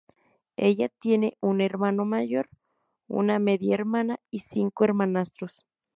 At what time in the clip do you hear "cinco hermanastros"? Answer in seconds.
4.39-5.67